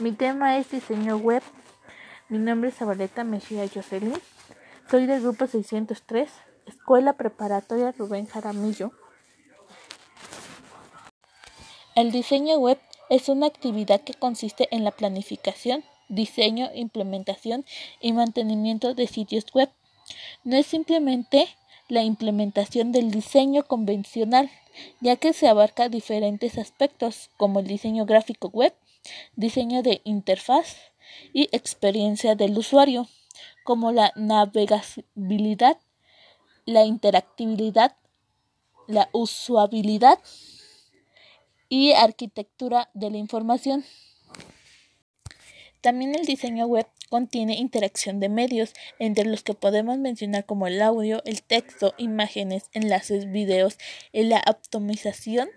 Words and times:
Mi 0.00 0.10
tema 0.10 0.58
es 0.58 0.72
diseño 0.72 1.18
web. 1.18 1.40
Mi 2.28 2.38
nombre 2.38 2.70
es 2.70 2.76
Zabaleta 2.76 3.22
Mejía 3.22 3.68
Jocelyn. 3.72 4.20
Soy 4.90 5.06
del 5.06 5.22
grupo 5.22 5.46
603, 5.46 6.28
Escuela 6.66 7.12
Preparatoria 7.12 7.92
Rubén 7.92 8.26
Jaramillo. 8.26 8.90
El 11.94 12.10
diseño 12.10 12.56
web 12.58 12.80
es 13.08 13.28
una 13.28 13.46
actividad 13.46 14.00
que 14.00 14.14
consiste 14.14 14.66
en 14.72 14.82
la 14.82 14.90
planificación, 14.90 15.84
diseño, 16.08 16.70
implementación 16.74 17.64
y 18.00 18.12
mantenimiento 18.12 18.94
de 18.94 19.06
sitios 19.06 19.46
web. 19.54 19.70
No 20.42 20.56
es 20.56 20.66
simplemente 20.66 21.46
la 21.88 22.02
implementación 22.02 22.90
del 22.90 23.12
diseño 23.12 23.62
convencional, 23.62 24.50
ya 25.00 25.14
que 25.14 25.32
se 25.32 25.46
abarca 25.46 25.88
diferentes 25.88 26.58
aspectos 26.58 27.30
como 27.36 27.60
el 27.60 27.68
diseño 27.68 28.06
gráfico 28.06 28.48
web, 28.48 28.74
diseño 29.36 29.82
de 29.82 30.00
interfaz 30.04 30.76
y 31.32 31.48
experiencia 31.52 32.34
del 32.34 32.56
usuario, 32.56 33.08
como 33.64 33.92
la 33.92 34.12
navegabilidad, 34.16 35.78
la 36.66 36.84
interactividad, 36.84 37.96
la 38.86 39.08
usabilidad 39.12 40.18
y 41.68 41.92
arquitectura 41.92 42.90
de 42.94 43.10
la 43.10 43.18
información. 43.18 43.84
También 45.80 46.14
el 46.14 46.24
diseño 46.24 46.66
web 46.66 46.86
contiene 47.10 47.56
interacción 47.56 48.18
de 48.20 48.28
medios, 48.28 48.72
entre 48.98 49.26
los 49.26 49.42
que 49.42 49.54
podemos 49.54 49.98
mencionar 49.98 50.46
como 50.46 50.66
el 50.66 50.80
audio, 50.80 51.22
el 51.26 51.42
texto, 51.42 51.94
imágenes, 51.98 52.70
enlaces, 52.72 53.30
videos 53.30 53.78
la 54.12 54.42
optimización 54.46 55.48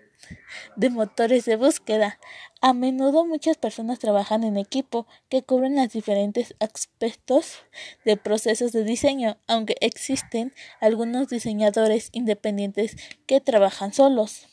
de 0.76 0.90
motores 0.90 1.44
de 1.44 1.56
búsqueda. 1.56 2.18
A 2.60 2.72
menudo 2.72 3.24
muchas 3.24 3.56
personas 3.56 3.98
trabajan 3.98 4.44
en 4.44 4.56
equipo 4.56 5.06
que 5.28 5.42
cubren 5.42 5.76
los 5.76 5.92
diferentes 5.92 6.54
aspectos 6.60 7.58
de 8.04 8.16
procesos 8.16 8.72
de 8.72 8.84
diseño, 8.84 9.38
aunque 9.46 9.76
existen 9.80 10.52
algunos 10.80 11.28
diseñadores 11.28 12.10
independientes 12.12 12.96
que 13.26 13.40
trabajan 13.40 13.92
solos. 13.92 14.46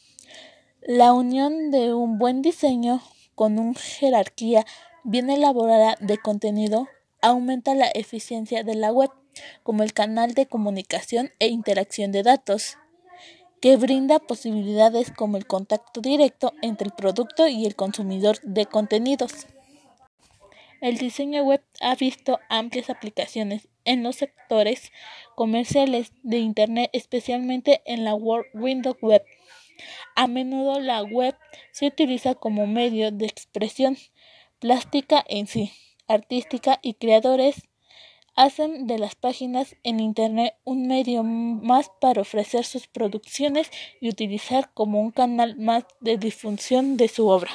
La 0.82 1.14
unión 1.14 1.72
de 1.72 1.94
un 1.94 2.20
buen 2.20 2.42
diseño 2.42 3.02
con 3.34 3.58
una 3.60 3.80
jerarquía 3.80 4.66
bien 5.04 5.30
elaborada 5.30 5.98
de 6.00 6.18
contenido 6.18 6.88
aumenta 7.22 7.74
la 7.76 7.88
eficiencia 7.88 8.64
de 8.64 8.76
la 8.76 8.92
web 8.92 9.10
como 9.64 9.84
el 9.84 9.94
canal 9.94 10.34
de 10.34 10.46
comunicación 10.46 11.32
e 11.40 11.48
interacción 11.48 12.12
de 12.12 12.24
datos 12.24 12.78
que 13.66 13.78
brinda 13.78 14.20
posibilidades 14.20 15.10
como 15.10 15.38
el 15.38 15.48
contacto 15.48 16.00
directo 16.00 16.54
entre 16.62 16.86
el 16.86 16.94
producto 16.94 17.48
y 17.48 17.66
el 17.66 17.76
consumidor 17.76 18.40
de 18.44 18.68
contenidos. 18.68 19.48
El 20.82 21.00
diseño 21.00 21.42
web 21.42 21.64
ha 21.82 21.96
visto 21.96 22.40
amplias 22.48 22.92
aplicaciones 22.92 23.68
en 23.84 24.04
los 24.04 24.18
sectores 24.18 24.92
comerciales 25.34 26.12
de 26.22 26.38
Internet, 26.38 26.92
especialmente 26.94 27.82
en 27.88 28.04
la 28.04 28.14
World 28.14 28.46
Window 28.54 28.96
Web. 29.02 29.24
A 30.16 30.28
menudo 30.28 30.80
la 30.80 31.02
web 31.02 31.36
se 31.72 31.88
utiliza 31.88 32.36
como 32.36 32.68
medio 32.68 33.10
de 33.10 33.26
expresión 33.26 33.98
plástica 34.60 35.26
en 35.28 35.48
sí, 35.48 35.72
artística 36.08 36.78
y 36.84 36.94
creadores 36.94 37.64
hacen 38.36 38.88
de 38.88 39.00
las 39.00 39.16
páginas 39.16 39.76
en 39.84 40.00
Internet 40.00 40.56
un 40.64 40.88
medio 40.88 41.24
más 41.24 41.90
para 42.02 42.22
ofrecer 42.22 42.66
sus 42.66 42.88
producciones 42.88 43.72
y 44.02 44.10
utilizar 44.10 44.72
como 44.74 45.02
un 45.02 45.12
canal 45.12 45.58
más 45.58 45.86
de 46.02 46.18
difusión 46.18 46.98
de 46.98 47.08
su 47.08 47.28
obra. 47.28 47.52